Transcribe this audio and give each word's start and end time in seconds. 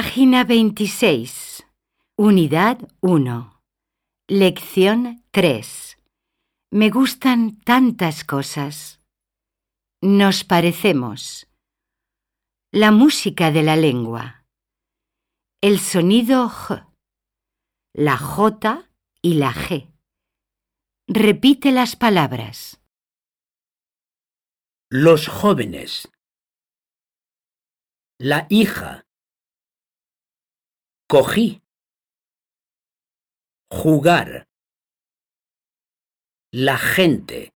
Página 0.00 0.44
26. 0.44 1.66
Unidad 2.16 2.78
1. 3.00 3.60
Lección 4.28 5.24
3. 5.32 5.98
Me 6.70 6.88
gustan 6.90 7.58
tantas 7.62 8.22
cosas. 8.22 9.00
Nos 10.00 10.44
parecemos. 10.44 11.48
La 12.70 12.92
música 12.92 13.50
de 13.50 13.64
la 13.64 13.74
lengua. 13.74 14.44
El 15.60 15.80
sonido 15.80 16.48
J. 16.48 16.88
La 17.92 18.18
J 18.18 18.88
y 19.20 19.34
la 19.34 19.52
G. 19.52 19.92
Repite 21.08 21.72
las 21.72 21.96
palabras. 21.96 22.80
Los 24.90 25.26
jóvenes. 25.26 26.08
La 28.20 28.46
hija. 28.48 29.07
Cogí. 31.10 31.62
Jugar. 33.70 34.44
La 36.52 36.76
gente. 36.76 37.48